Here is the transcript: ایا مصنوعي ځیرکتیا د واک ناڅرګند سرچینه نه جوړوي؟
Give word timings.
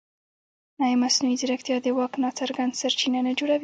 ایا 0.83 0.95
مصنوعي 1.03 1.35
ځیرکتیا 1.41 1.77
د 1.81 1.87
واک 1.97 2.13
ناڅرګند 2.23 2.77
سرچینه 2.81 3.19
نه 3.25 3.31
جوړوي؟ 3.37 3.59